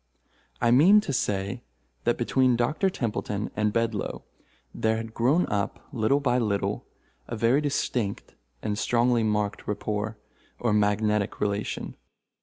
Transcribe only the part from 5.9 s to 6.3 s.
little